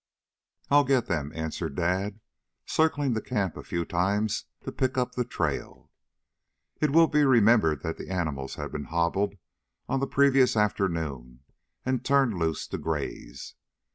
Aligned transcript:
"I'll 0.71 0.83
get 0.83 1.05
them," 1.05 1.31
answered 1.35 1.75
Dad, 1.75 2.21
circling 2.65 3.13
the 3.13 3.21
camp 3.21 3.55
a 3.55 3.61
few 3.61 3.85
times 3.85 4.45
to 4.63 4.71
pick 4.71 4.97
up 4.97 5.13
the 5.13 5.23
trail. 5.23 5.91
It 6.79 6.89
will 6.89 7.05
be 7.05 7.23
remembered 7.23 7.83
that 7.83 7.97
the 7.97 8.09
animals 8.09 8.55
had 8.55 8.71
been 8.71 8.85
hobbled 8.85 9.35
on 9.87 9.99
the 9.99 10.07
previous 10.07 10.55
afternoon 10.57 11.41
and 11.85 12.03
turned 12.03 12.39
loose 12.39 12.65
to 12.69 12.79
graze. 12.79 13.53